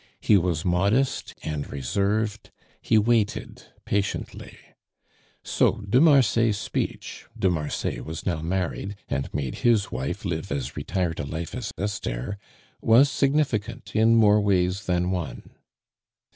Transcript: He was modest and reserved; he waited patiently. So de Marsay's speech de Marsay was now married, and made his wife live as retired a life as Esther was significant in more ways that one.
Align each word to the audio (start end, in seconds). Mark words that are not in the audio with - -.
He 0.19 0.35
was 0.35 0.65
modest 0.65 1.35
and 1.43 1.71
reserved; 1.71 2.49
he 2.81 2.97
waited 2.97 3.65
patiently. 3.85 4.57
So 5.43 5.83
de 5.87 6.01
Marsay's 6.01 6.57
speech 6.57 7.27
de 7.37 7.51
Marsay 7.51 7.99
was 7.99 8.25
now 8.25 8.41
married, 8.41 8.95
and 9.09 9.31
made 9.31 9.59
his 9.59 9.91
wife 9.91 10.25
live 10.25 10.51
as 10.51 10.75
retired 10.75 11.19
a 11.19 11.23
life 11.27 11.53
as 11.53 11.71
Esther 11.77 12.39
was 12.81 13.11
significant 13.11 13.95
in 13.95 14.15
more 14.15 14.41
ways 14.41 14.87
that 14.87 15.03
one. 15.03 15.51